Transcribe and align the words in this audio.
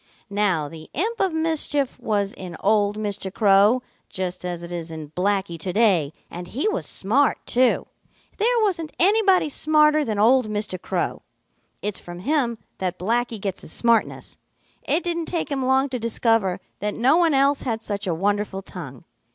"Now 0.31 0.67
the 0.67 0.89
imp 0.93 1.19
of 1.19 1.31
mischief 1.31 1.99
was 1.99 2.33
in 2.33 2.57
old 2.61 2.97
Mr. 2.97 3.31
Crow, 3.31 3.83
just 4.09 4.43
as 4.43 4.63
it 4.63 4.71
is 4.71 4.89
in 4.89 5.11
Blacky 5.11 5.59
to 5.59 5.71
day, 5.71 6.11
and 6.27 6.47
he 6.47 6.67
was 6.67 6.87
smart 6.87 7.37
too. 7.45 7.85
There 8.37 8.59
wasn't 8.61 8.93
anybody 8.97 9.47
smarter 9.47 10.03
than 10.03 10.17
old 10.17 10.49
Mr. 10.49 10.81
Crow. 10.81 11.21
It's 11.83 11.99
from 11.99 12.17
him 12.17 12.57
that 12.79 12.97
Blacky 12.97 13.39
gets 13.39 13.61
his 13.61 13.73
smartness. 13.73 14.39
It 14.87 15.03
didn't 15.03 15.27
take 15.27 15.51
him 15.51 15.63
long 15.63 15.87
to 15.89 15.99
discover 15.99 16.59
that 16.79 16.95
no 16.95 17.17
one 17.17 17.35
else 17.35 17.61
had 17.61 17.83
such 17.83 18.07
a 18.07 18.15
wonderful 18.15 18.63
tongue. 18.63 19.03